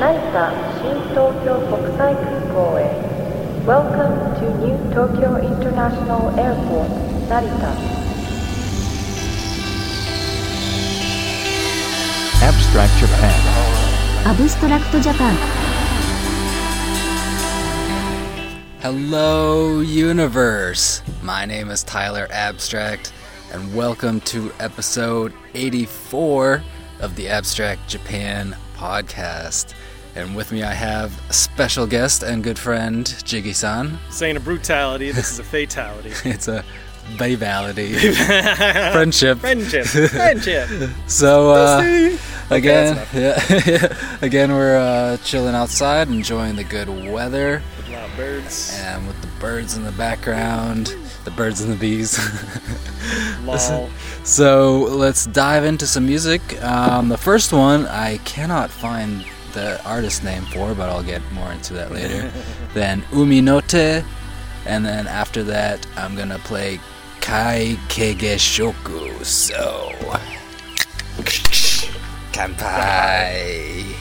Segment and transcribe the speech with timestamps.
[0.00, 2.88] 成田新東京国際空港へ
[3.66, 6.88] Welcome to New Tokyo International Airport
[7.28, 7.96] 成田
[12.42, 13.32] Abstract Japan.
[14.24, 15.36] アブストラクトジャパン
[18.82, 21.02] Hello, universe!
[21.22, 23.12] My name is Tyler Abstract,
[23.52, 26.62] and welcome to episode 84
[27.00, 29.74] of the Abstract Japan podcast.
[30.15, 33.97] And with me, I have a special guest and good friend, Jiggy san.
[34.07, 35.11] This ain't a brutality.
[35.11, 36.11] This is a fatality.
[36.29, 36.63] It's a
[37.17, 37.95] babality
[38.93, 39.39] friendship.
[39.39, 39.85] Friendship.
[39.85, 40.69] Friendship.
[41.07, 41.79] So, uh,
[42.49, 47.61] again, that's yeah, again, we're uh, chilling outside, enjoying the good weather.
[47.77, 48.77] With loud birds.
[48.81, 52.19] and with the birds in the background, the birds and the bees.
[53.43, 53.89] Lol.
[54.23, 56.41] so let's dive into some music.
[56.63, 61.51] Um, the first one I cannot find the artist name for, but I'll get more
[61.51, 62.31] into that later.
[62.73, 64.03] then Uminote,
[64.65, 66.79] and then after that I'm gonna play
[67.21, 69.23] Kai Kege Shoku.
[69.23, 69.91] So,
[72.31, 74.00] kanpai.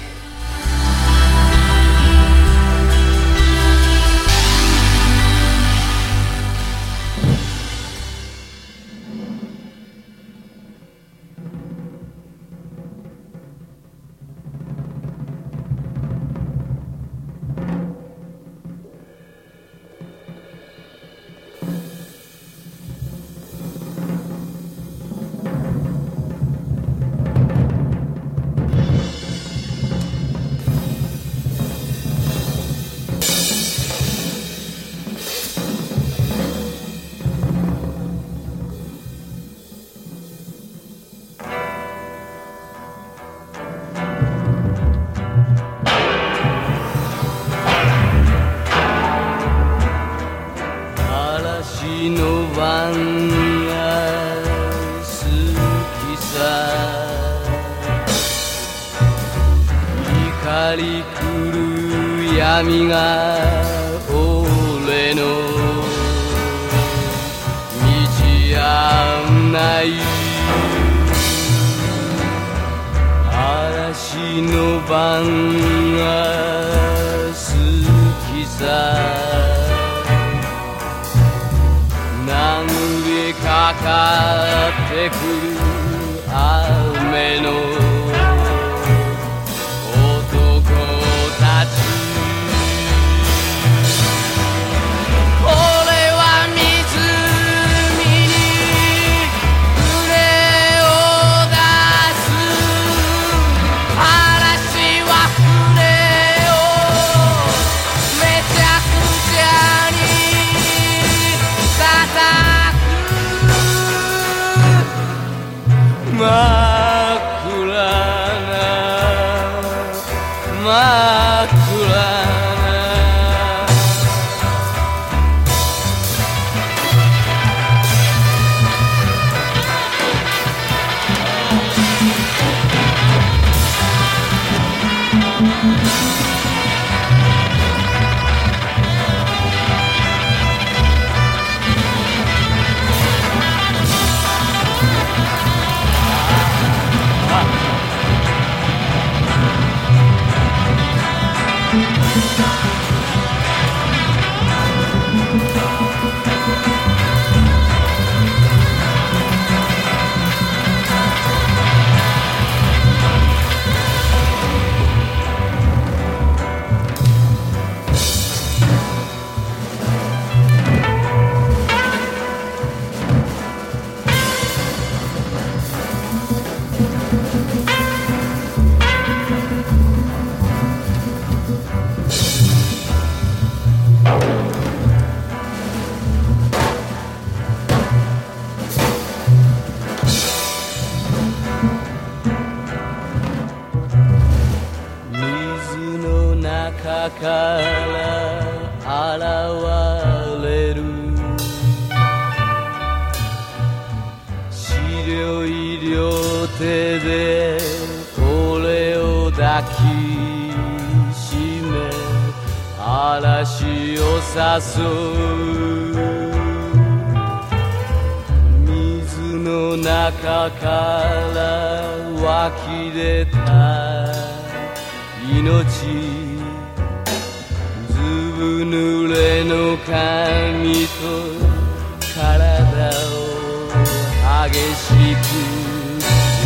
[234.48, 235.28] 激しく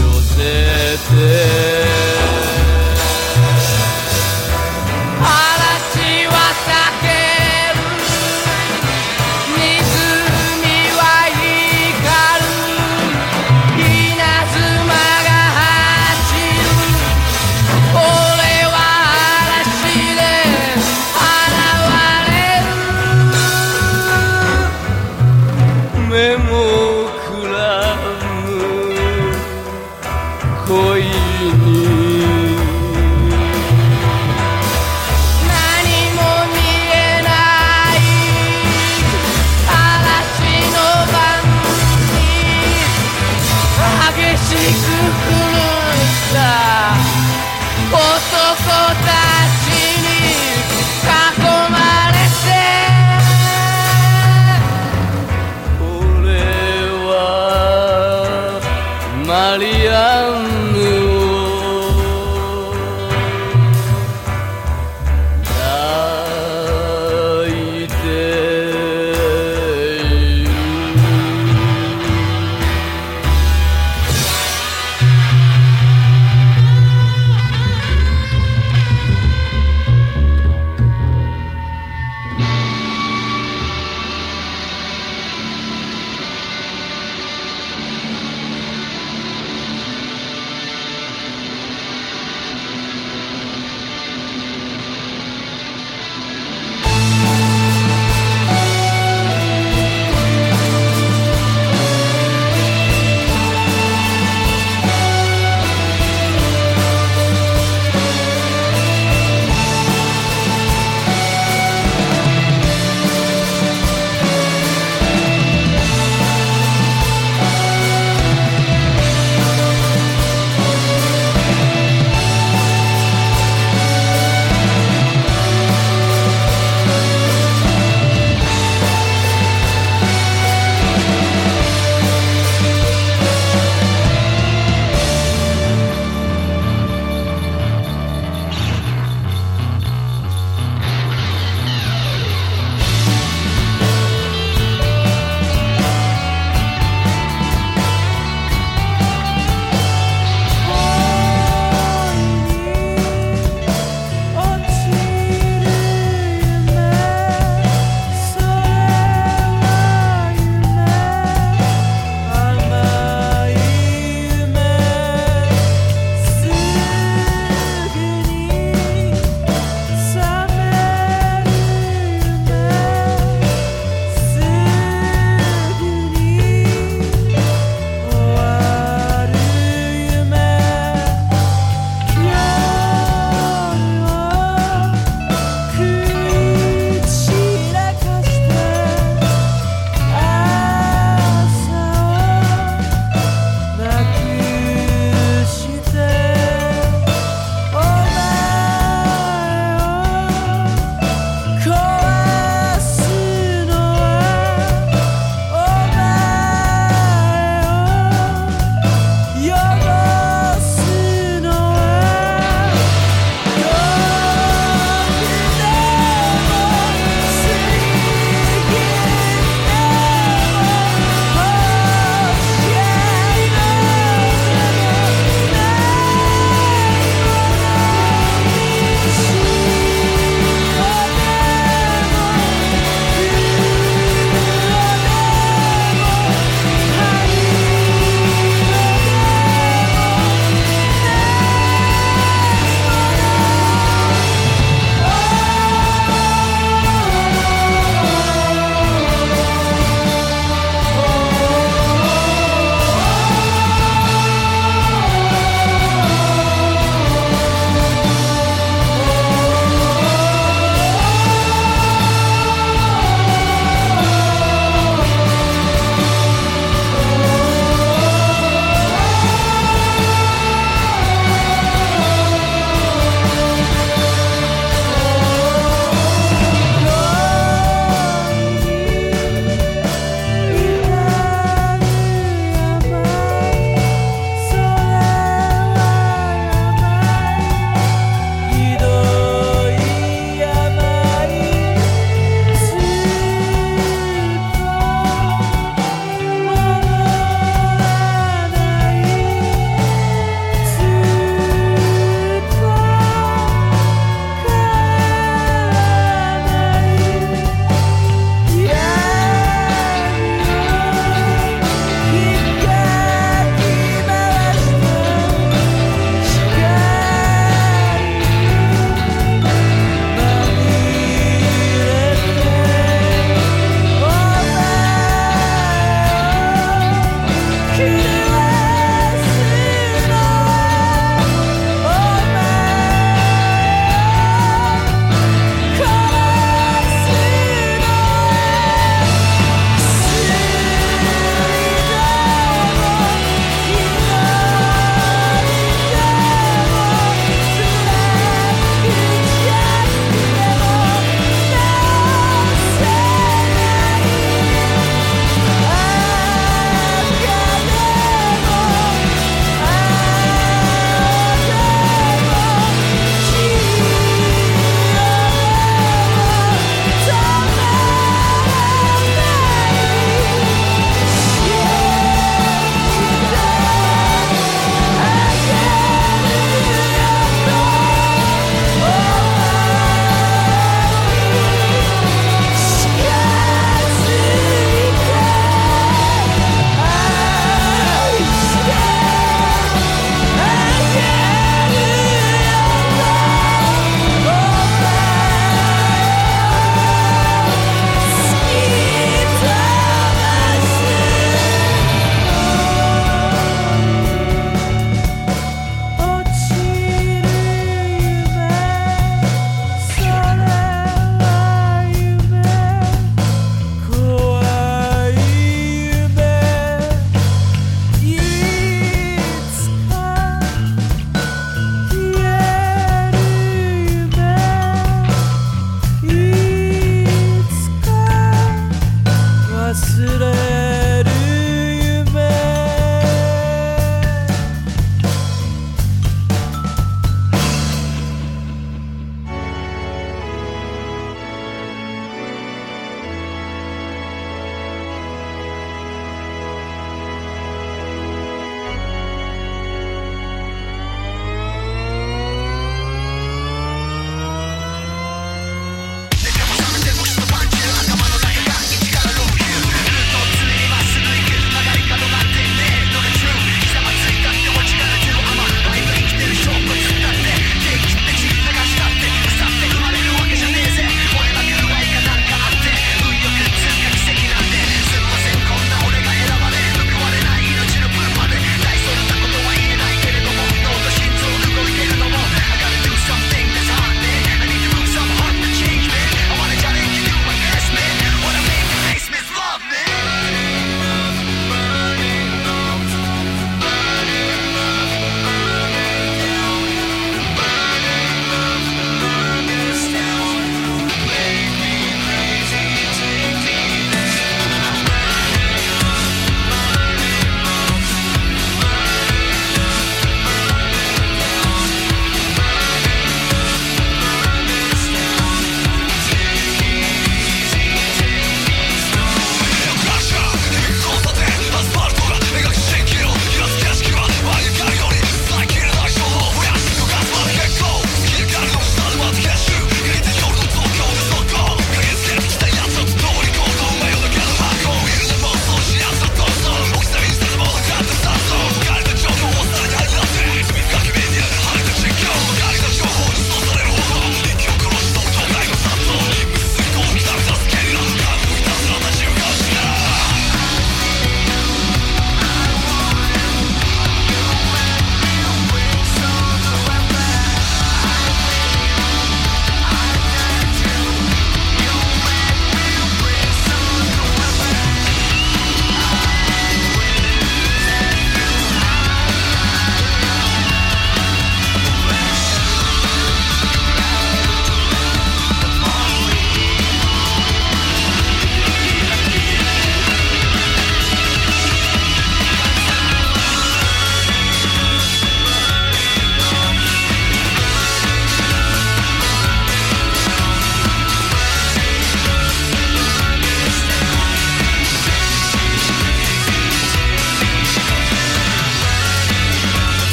[0.00, 0.36] 寄せ
[1.14, 1.81] て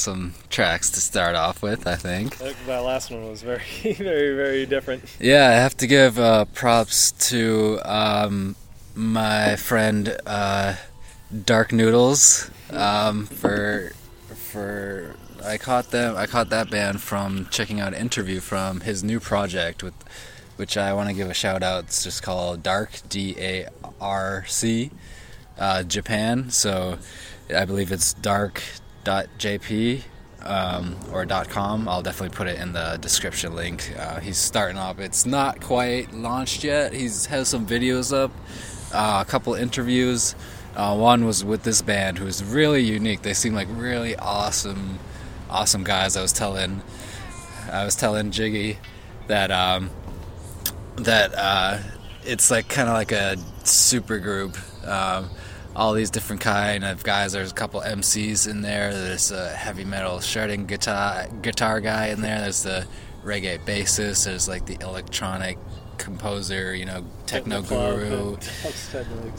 [0.00, 2.38] awesome tracks to start off with, I think.
[2.38, 5.04] That, that last one was very, very, very different.
[5.20, 8.56] Yeah, I have to give uh, props to um,
[8.94, 10.76] my friend uh,
[11.44, 13.92] Dark Noodles um, for
[14.30, 16.16] for I caught them.
[16.16, 19.92] I caught that band from checking out an interview from his new project with
[20.56, 21.84] which I want to give a shout out.
[21.84, 23.68] It's just called Dark D A
[24.00, 24.92] R C
[25.58, 26.48] uh, Japan.
[26.48, 26.96] So
[27.54, 28.14] I believe it's
[29.04, 30.02] dark.jp
[30.42, 31.88] um, or dot .com.
[31.88, 33.94] I'll definitely put it in the description link.
[33.98, 34.98] Uh, he's starting up.
[34.98, 36.92] It's not quite launched yet.
[36.92, 38.30] He's has some videos up,
[38.92, 40.34] uh, a couple interviews.
[40.76, 43.22] Uh, one was with this band who's really unique.
[43.22, 44.98] They seem like really awesome,
[45.50, 46.16] awesome guys.
[46.16, 46.80] I was telling,
[47.70, 48.78] I was telling Jiggy
[49.26, 49.90] that um,
[50.96, 51.78] that uh,
[52.24, 54.56] it's like kind of like a super group.
[54.86, 55.28] Um,
[55.74, 57.32] all these different kind of guys.
[57.32, 58.92] There's a couple MCs in there.
[58.92, 62.40] There's a heavy metal shredding guitar guitar guy in there.
[62.40, 62.86] There's the
[63.24, 64.24] reggae bassist.
[64.24, 65.58] There's like the electronic
[65.98, 66.74] composer.
[66.74, 68.36] You know, techno guru.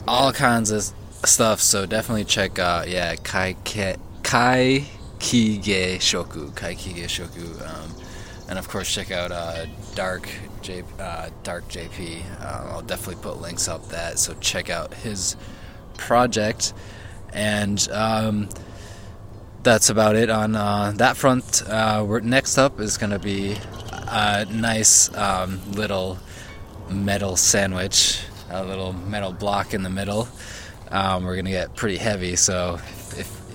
[0.07, 0.83] All kinds of
[1.25, 1.59] stuff.
[1.59, 4.85] So definitely check out yeah Kai Ke- Kai
[5.19, 7.61] Kige Shoku Kai Kige Shoku.
[7.67, 7.95] Um,
[8.49, 9.65] and of course check out uh,
[9.95, 10.27] Dark
[10.61, 12.23] J uh, Dark JP.
[12.39, 14.19] Uh, I'll definitely put links up that.
[14.19, 15.35] So check out his
[16.01, 16.73] project,
[17.33, 18.49] and um,
[19.63, 21.63] that's about it on uh, that front.
[21.67, 23.55] Uh, we're, next up is going to be
[24.07, 26.17] a nice um, little
[26.89, 30.27] metal sandwich, a little metal block in the middle.
[30.89, 32.77] Um, we're gonna get pretty heavy, so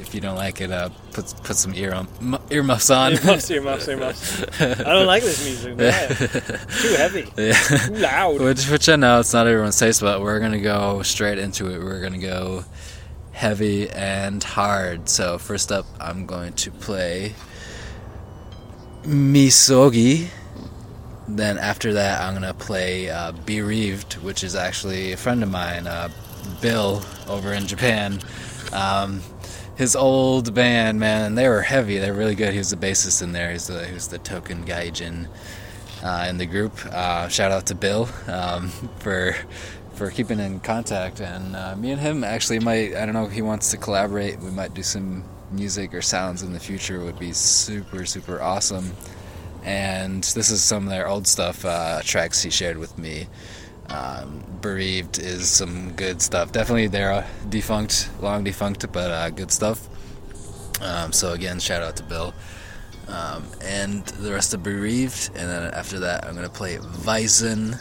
[0.00, 3.12] if you don't like it, uh, put put some ear um, earmuffs on.
[3.16, 4.60] Earmuffs, earmuffs, earmuffs.
[4.60, 5.76] I don't like this music.
[5.76, 6.08] Man.
[6.80, 7.32] Too heavy.
[7.36, 7.52] yeah.
[7.54, 8.40] Too loud.
[8.40, 11.78] which which I know it's not everyone's taste, but we're gonna go straight into it.
[11.82, 12.64] We're gonna go
[13.32, 15.08] heavy and hard.
[15.08, 17.34] So first up, I'm going to play
[19.02, 20.28] Misogi.
[21.28, 25.86] Then after that, I'm gonna play uh, Bereaved, which is actually a friend of mine,
[25.86, 26.08] uh,
[26.60, 28.20] Bill, over in Japan.
[28.72, 29.20] Um,
[29.76, 31.98] his old band, man, they were heavy.
[31.98, 32.52] They're really good.
[32.52, 33.52] He was the bassist in there.
[33.52, 35.28] He's the he was the token gaijin
[36.02, 36.72] uh, in the group.
[36.86, 39.36] Uh, shout out to Bill um, for
[39.94, 41.20] for keeping in contact.
[41.20, 42.94] And uh, me and him actually might.
[42.94, 44.38] I don't know if he wants to collaborate.
[44.40, 47.00] We might do some music or sounds in the future.
[47.00, 48.92] It would be super super awesome.
[49.62, 53.26] And this is some of their old stuff uh, tracks he shared with me.
[53.88, 56.50] Um, Bereaved is some good stuff.
[56.52, 59.88] Definitely they're uh, defunct, long defunct, but uh, good stuff.
[60.82, 62.34] Um, so again, shout out to Bill.
[63.08, 67.80] Um, and the rest of Bereaved, and then after that, I'm gonna play Weizen,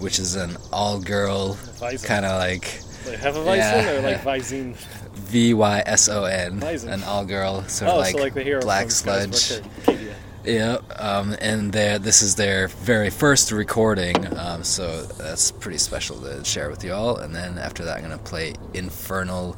[0.00, 1.56] which is an all-girl
[2.02, 3.90] kind of like Like have a Visine Yeah.
[3.92, 4.74] or like Visine?
[5.14, 8.60] V Y S O N, an all-girl sort Oh, of like, so like the hero
[8.60, 9.60] Black Sludge.
[10.44, 16.44] Yeah, um, and this is their very first recording, um, so that's pretty special to
[16.44, 17.16] share with you all.
[17.16, 19.56] And then after that, I'm gonna play Infernal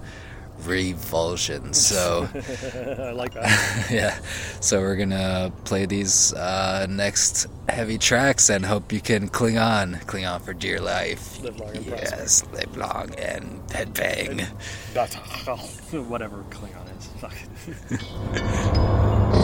[0.64, 1.75] Revulsion.
[1.75, 3.87] So I like that.
[3.90, 4.16] yeah,
[4.61, 9.96] so we're gonna play these uh, next heavy tracks and hope you can cling on,
[10.07, 11.42] cling on for dear life.
[11.42, 12.16] Live long and prosper.
[12.16, 14.46] yes, live long and headbang.
[14.94, 15.16] That's
[15.92, 16.87] whatever Klingon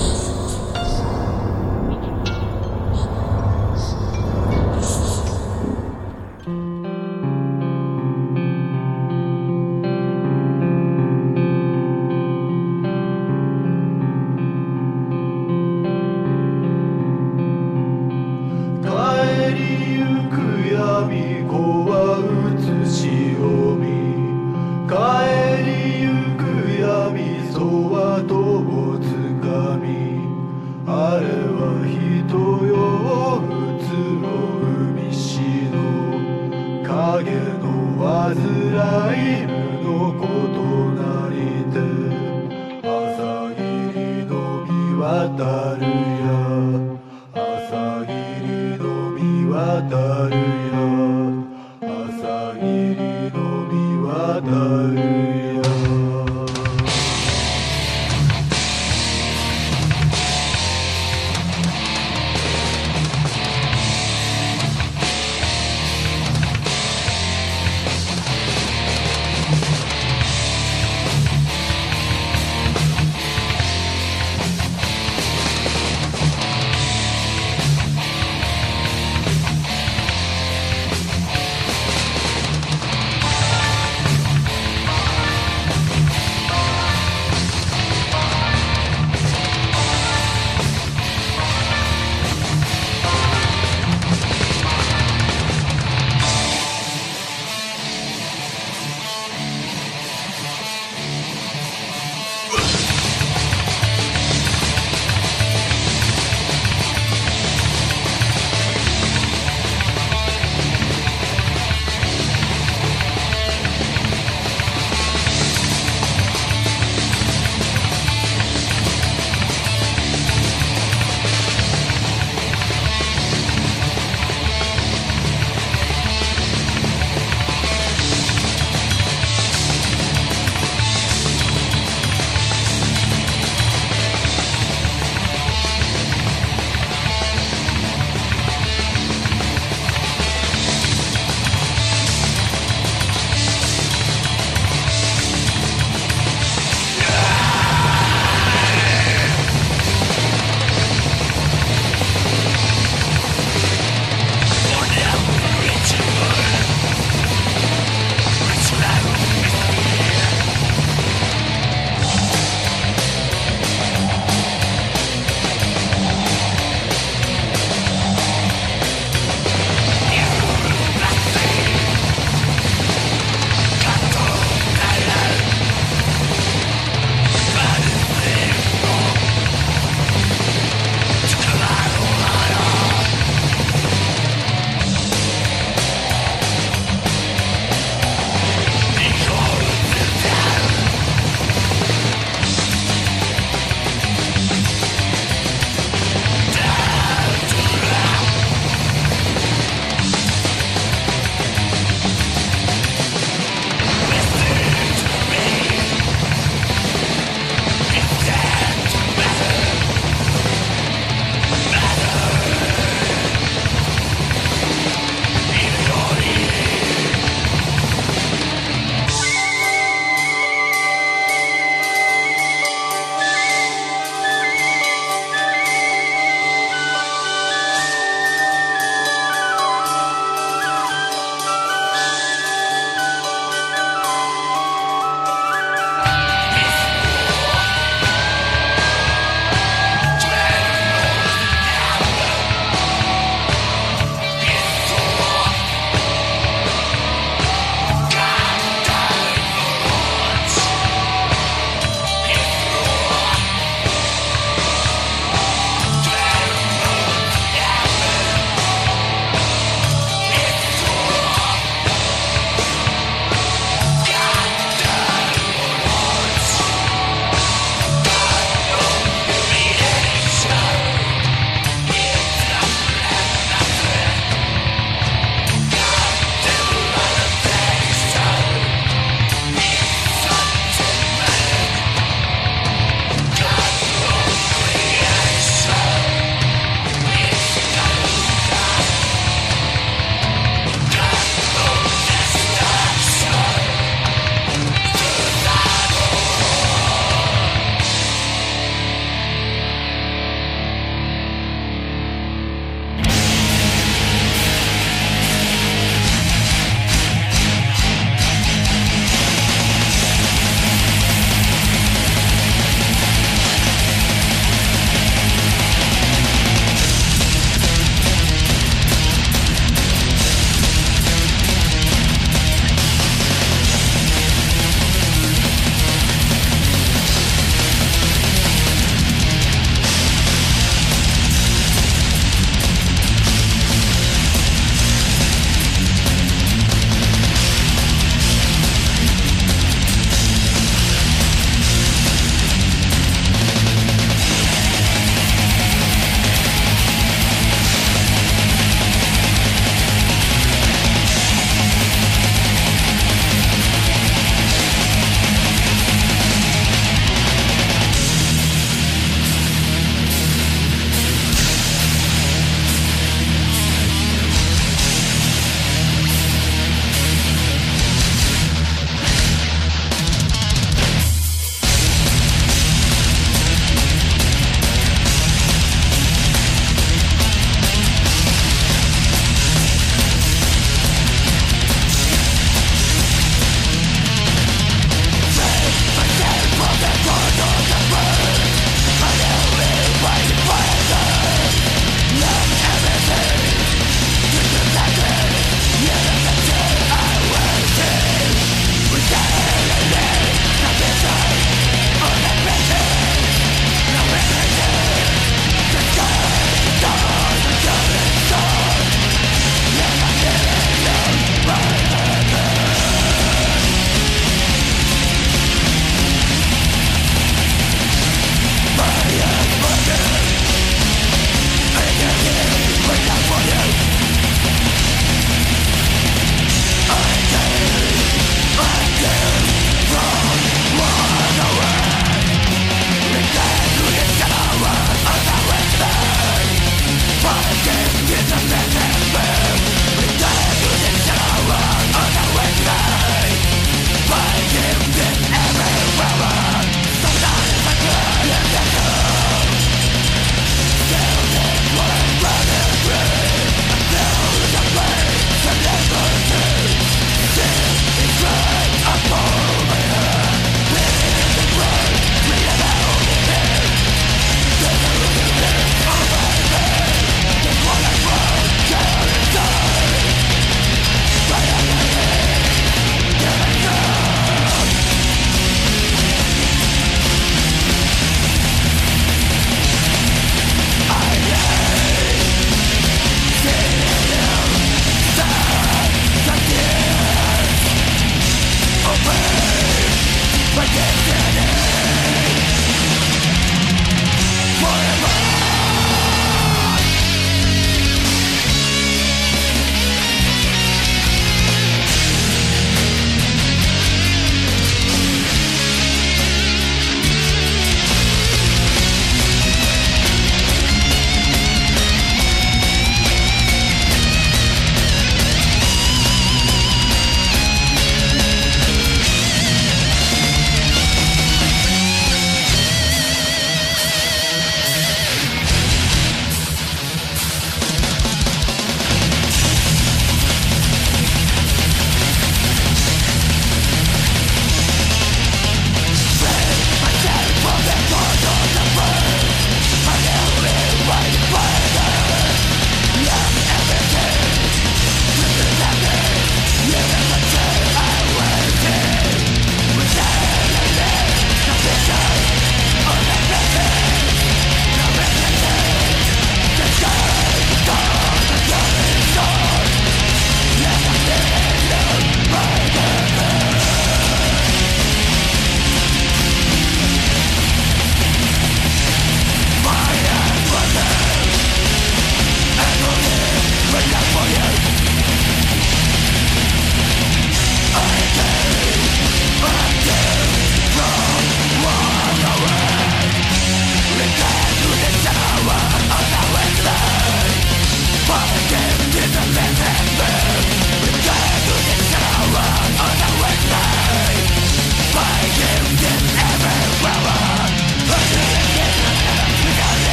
[0.00, 0.05] is.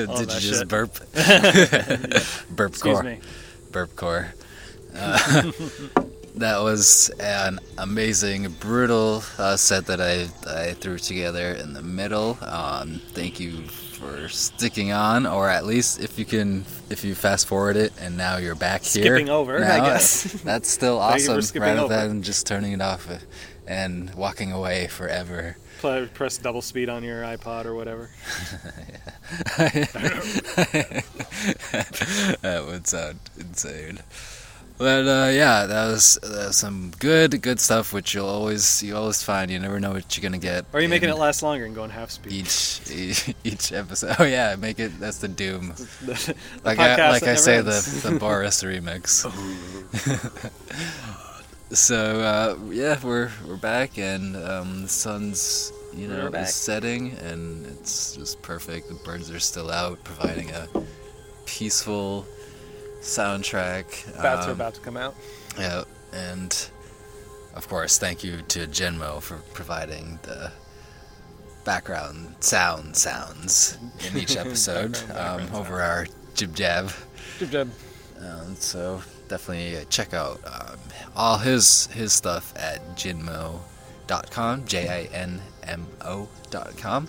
[0.18, 0.68] you just shit.
[0.68, 0.92] burp?
[2.50, 3.02] burp Excuse core.
[3.02, 3.18] me.
[3.72, 4.34] Burp core.
[4.96, 5.50] Uh,
[6.36, 12.38] that was an amazing, brutal uh, set that I, I threw together in the middle.
[12.42, 17.46] Um, thank you for sticking on, or at least if you can, if you fast
[17.46, 19.04] forward it and now you're back here.
[19.04, 20.24] Skipping over, I guess.
[20.42, 22.08] That's still Thank you for awesome, rather over.
[22.08, 23.08] than just turning it off
[23.66, 25.56] and walking away forever.
[25.84, 28.08] Pl- Press double speed on your iPod or whatever.
[32.40, 33.98] that would sound insane.
[34.78, 38.96] But uh, yeah, that was, that was some good, good stuff, which you'll always you
[38.96, 39.50] always find.
[39.50, 40.64] You never know what you're gonna get.
[40.72, 42.32] Or are you making it last longer and going half speed?
[42.32, 44.16] each each, each episode?
[44.18, 44.98] Oh yeah, make it.
[44.98, 45.74] That's the doom.
[45.76, 48.02] The- the Like I, like that I never say, ends.
[48.02, 49.24] the the Boris remix.
[51.70, 57.66] So uh, yeah, we're we're back, and um, the sun's you know is setting, and
[57.66, 58.88] it's just perfect.
[58.88, 60.68] The birds are still out, providing a
[61.46, 62.26] peaceful
[63.00, 63.86] soundtrack.
[64.22, 65.16] Bats are Um, about to come out.
[65.58, 66.54] yeah, and
[67.54, 70.52] of course, thank you to Jinmo for providing the
[71.64, 76.90] background sound sounds in each episode Background- um, over our jib jab.
[77.38, 77.70] Jib jab.
[78.20, 80.78] Um, so definitely uh, check out um,
[81.16, 87.08] all his his stuff at jinmo.com, J I N M O dot com.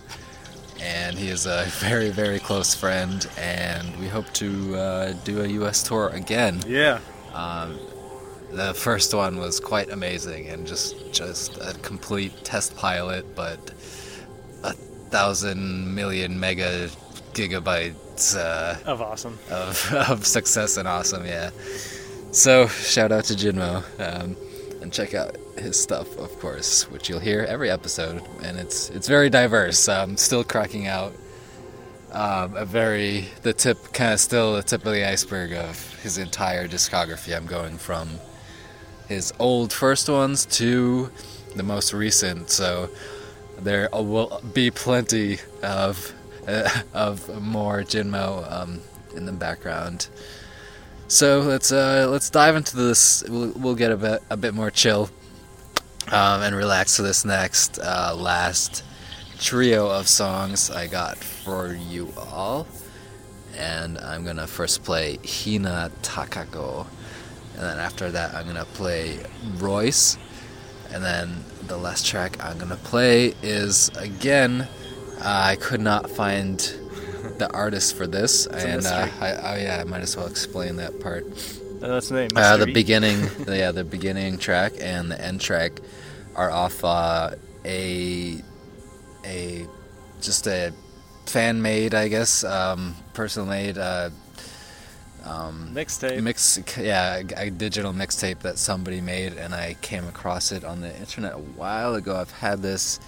[0.82, 5.48] And he is a very very close friend, and we hope to uh, do a
[5.48, 5.84] U.S.
[5.84, 6.62] tour again.
[6.68, 7.00] Yeah.
[7.34, 7.78] Um,
[8.52, 13.60] the first one was quite amazing and just just a complete test pilot, but
[14.64, 14.74] a
[15.10, 16.90] thousand million mega
[17.34, 19.38] gigabytes uh, Of awesome.
[19.52, 21.50] of, of success and awesome, yeah.
[22.36, 24.36] So shout out to Jinmo, um,
[24.82, 29.08] and check out his stuff, of course, which you'll hear every episode, and it's it's
[29.08, 29.88] very diverse.
[29.88, 31.14] I'm still cracking out
[32.12, 36.18] um, a very the tip, kind of still the tip of the iceberg of his
[36.18, 37.34] entire discography.
[37.34, 38.10] I'm going from
[39.08, 41.10] his old first ones to
[41.56, 42.90] the most recent, so
[43.60, 46.12] there will be plenty of
[46.50, 48.82] uh, of more Jinmo um,
[49.16, 50.10] in the background.
[51.08, 53.24] So let's uh, let's dive into this.
[53.30, 55.12] We'll, we'll get a bit a bit more chill
[56.12, 58.84] um, and relax to this next uh, last
[59.38, 62.66] trio of songs I got for you all.
[63.56, 66.88] And I'm gonna first play Hina Takako,
[67.54, 69.20] and then after that I'm gonna play
[69.58, 70.18] Royce,
[70.92, 74.68] and then the last track I'm gonna play is again.
[75.20, 76.60] Uh, I could not find
[77.38, 79.08] the artist for this, a and uh.
[79.20, 81.26] I, oh yeah, I might as well explain that part.
[81.82, 82.30] Uh, that's the name.
[82.36, 85.74] Uh, the beginning, yeah, the beginning track and the end track
[86.36, 87.32] are off uh,
[87.66, 88.42] a
[89.26, 89.68] a
[90.22, 90.74] just a
[91.26, 94.10] fan made, I guess, um, person made uh,
[95.26, 96.22] um, Mixtape.
[96.22, 100.82] mix, yeah, a, a digital mixtape that somebody made, and I came across it on
[100.82, 102.16] the internet a while ago.
[102.16, 103.00] I've had this,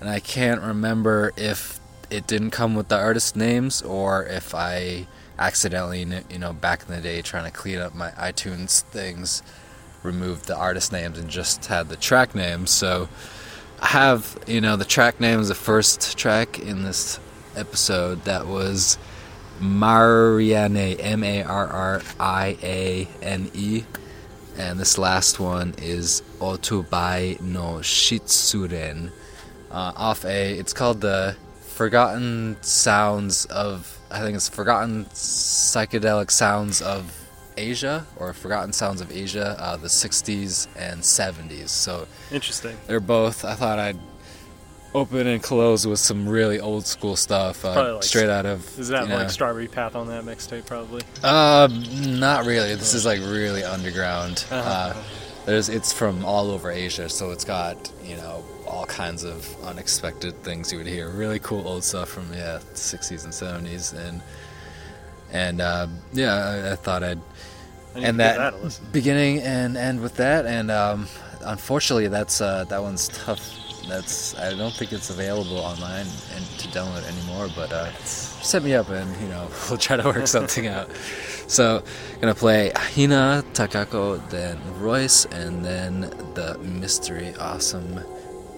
[0.00, 1.78] and I can't remember if
[2.12, 5.06] it didn't come with the artist names or if I
[5.38, 9.42] accidentally, you know, back in the day trying to clean up my iTunes things,
[10.02, 12.70] removed the artist names and just had the track names.
[12.70, 13.08] So
[13.80, 17.18] I have, you know, the track name is the first track in this
[17.56, 18.98] episode that was
[19.58, 23.84] Marriane, M A R R I A N E.
[24.58, 29.12] And this last one is Otubai no Shitsuren.
[29.70, 31.36] Uh, off a, it's called the
[31.72, 37.18] Forgotten Sounds of, I think it's Forgotten Psychedelic Sounds of
[37.56, 41.68] Asia, or Forgotten Sounds of Asia, uh, the 60s and 70s.
[41.70, 42.76] So Interesting.
[42.86, 43.98] they're both, I thought I'd
[44.94, 48.78] open and close with some really old school stuff, uh, like- straight out of.
[48.78, 50.66] Is that you know, like Strawberry Path on that mixtape?
[50.66, 51.02] Probably.
[51.24, 52.74] um, not really.
[52.74, 54.44] This is like really underground.
[54.50, 54.68] Uh-huh.
[54.70, 55.02] Uh,
[55.46, 60.42] there's it's from all over Asia, so it's got you know all kinds of unexpected
[60.42, 61.10] things you would hear.
[61.10, 64.22] Really cool old stuff from yeah, the 60s and 70s, and
[65.30, 67.20] and uh, yeah, I, I thought I'd
[67.94, 71.06] I and that, that beginning and end with that, and um,
[71.44, 73.58] unfortunately, that's uh, that one's tough.
[73.88, 77.48] That's I don't think it's available online and to download anymore.
[77.54, 80.88] But uh, set me up, and you know we'll try to work something out.
[81.48, 81.82] So
[82.18, 86.00] gonna play Hina Takako, then Royce, and then
[86.32, 88.00] the mystery awesome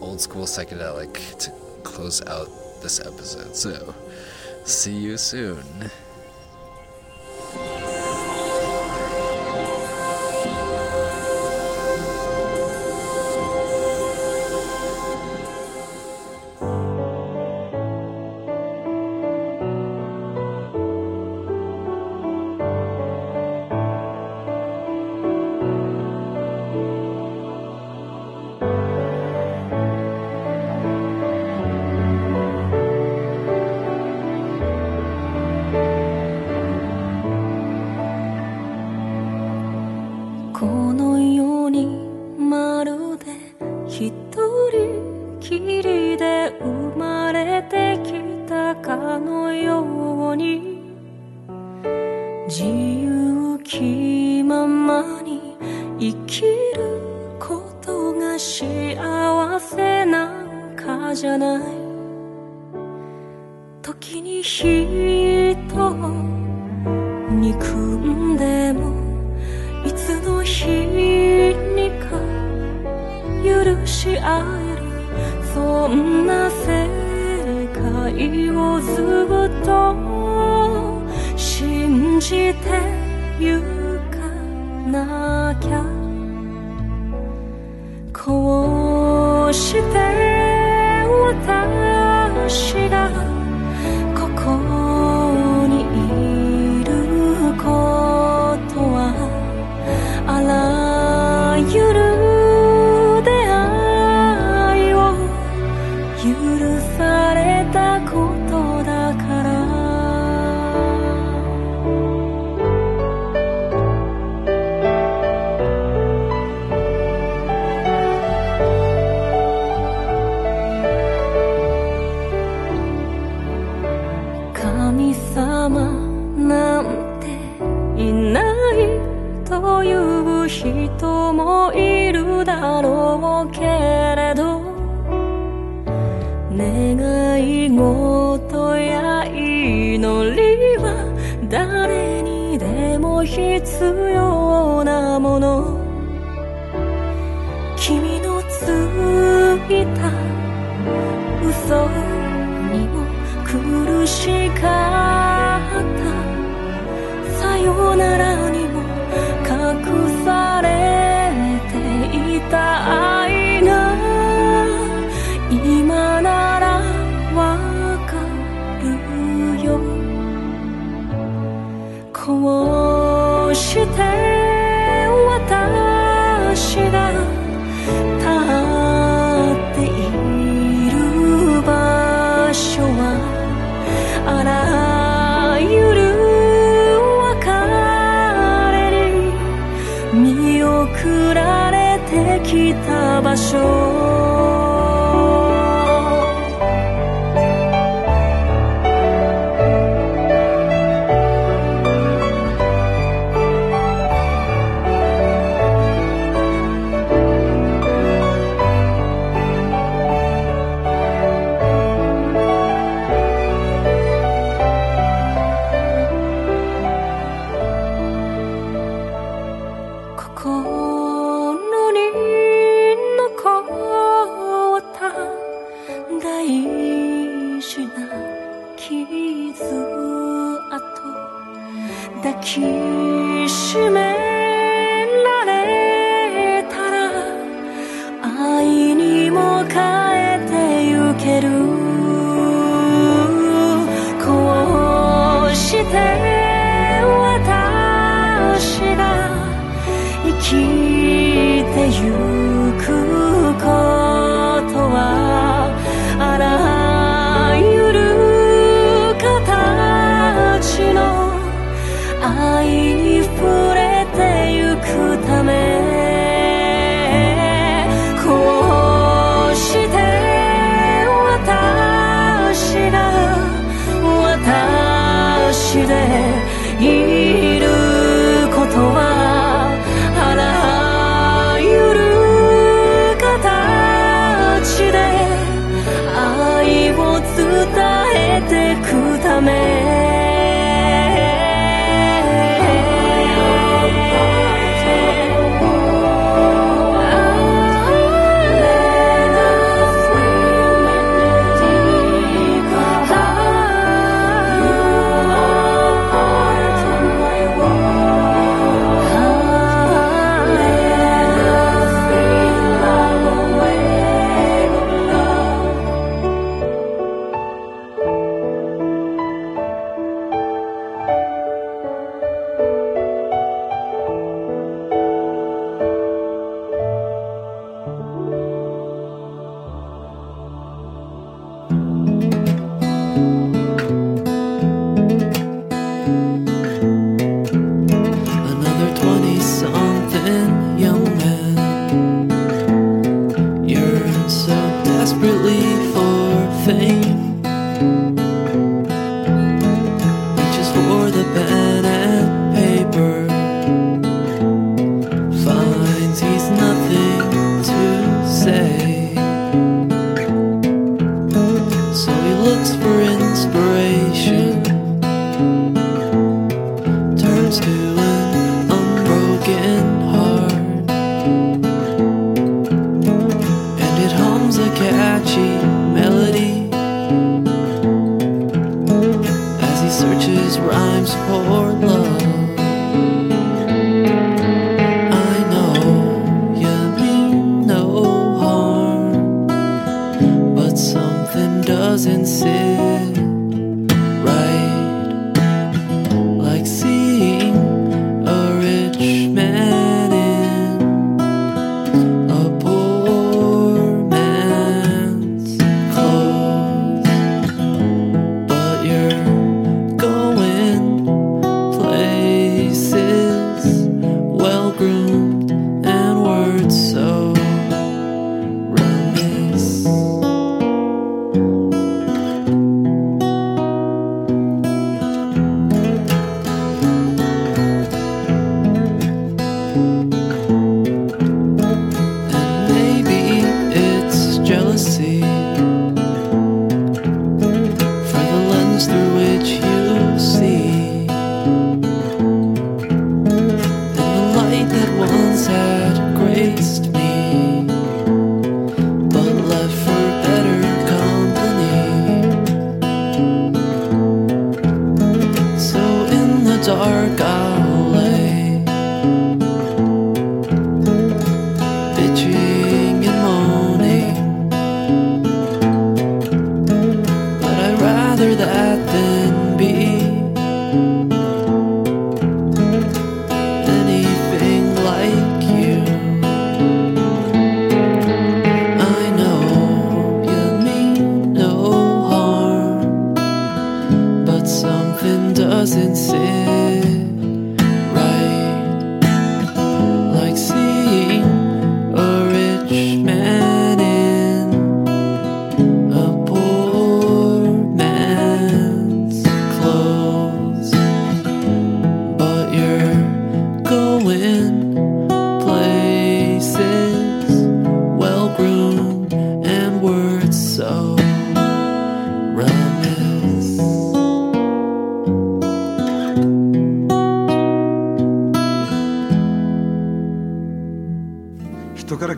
[0.05, 1.51] old school psychedelic to
[1.83, 2.49] close out
[2.83, 3.57] this episode.
[3.57, 3.95] So
[4.65, 5.65] see you soon.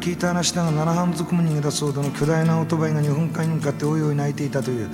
[0.07, 4.88] 聞いた話だが七半足も逃げ出すほどの巨大なオートバイが日本海に向かっておいおい泣いていたという。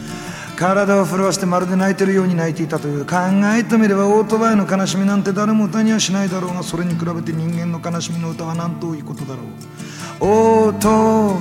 [0.57, 3.05] 体を震わせてまるで泣いてるように泣いていたという。
[3.05, 3.17] 考
[3.55, 10.25] えてみればオートバイの悲しみなんて誰も歌にはしないだろうがそれに比べて人間の悲しみの歌は何といいことだろう。
[10.25, 11.37] オート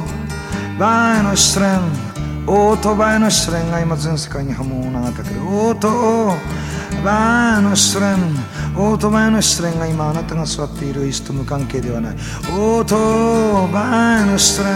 [0.78, 1.70] バイの失恋
[2.54, 5.40] オートバイの失恋が今全世界に波紋を投げかける。
[5.46, 6.36] オート
[7.06, 8.18] バイの失恋
[8.78, 12.16] オートバイの失恋が今あなたが座っている椅子と無関係ではない。
[12.58, 14.72] オートバイの失恋。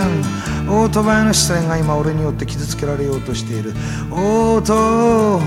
[0.67, 3.73] オートバイの失恋が今俺によって傷つけられようとしている。
[4.11, 5.39] オート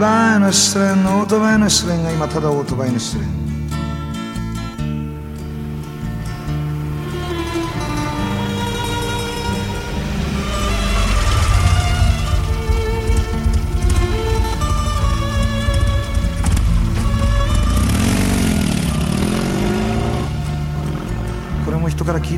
[0.00, 0.90] バイの失恋。
[0.90, 3.41] オートバイの失恋が今ただオートバイの失恋。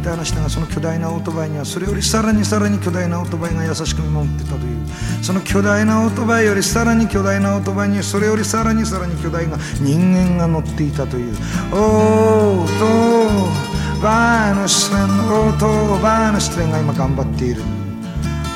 [0.05, 4.87] た話だがその巨大なオートバイにはそれよりさらにさらに巨大なオートバイが優しく見守ってたという
[5.23, 11.35] その巨大なオートバイよりさらに巨大なオートバイにそれよりさらにさらに巨大な人間が乗っていたという
[11.73, 17.63] オートバイの失恋オートバイの失恋が今頑張っている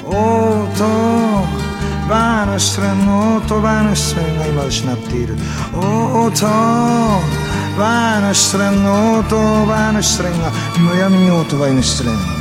[0.05, 5.35] オートバイの失恋オートバイの失恋が今失っている
[5.75, 7.48] オート
[7.79, 9.23] Vano strano,
[9.65, 12.38] vano strano, moja minuto vano strano.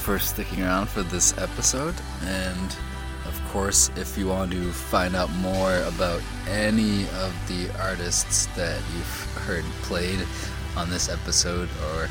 [0.00, 1.94] For sticking around for this episode.
[2.24, 2.76] And
[3.26, 8.80] of course, if you want to find out more about any of the artists that
[8.94, 10.18] you've heard played
[10.76, 12.08] on this episode or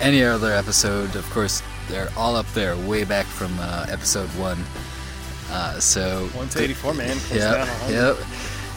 [0.00, 4.62] any other episode, of course, they're all up there, way back from uh, episode one.
[5.50, 7.16] Uh, so 184 man.
[7.32, 8.16] Yep, yep.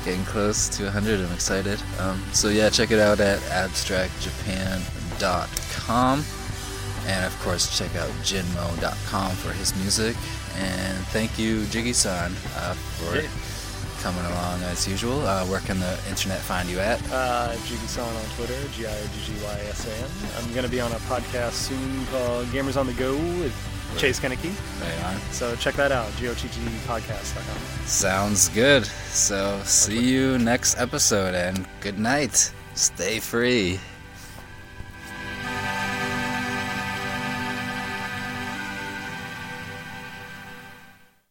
[0.05, 1.19] Getting close to 100.
[1.21, 1.79] I'm excited.
[1.99, 6.23] Um, so yeah, check it out at abstractjapan.com,
[7.07, 10.15] and of course check out jinmo.com for his music.
[10.57, 13.27] And thank you, Giggy-san, uh, for Yeah.
[14.01, 15.25] coming along as usual.
[15.25, 16.99] Uh, where can the internet find you at?
[17.11, 20.09] Uh, Giggy-san on Twitter, G-I-G-G-Y-S-A-N.
[20.37, 23.53] I'm going to be on a podcast soon called Gamers on the Go with
[23.97, 24.51] Chase Kennecke.
[25.31, 27.85] So check that out, gottpodcast.com.
[27.87, 28.85] Sounds good.
[28.85, 32.51] So see you next episode, and good night.
[32.75, 33.79] Stay free.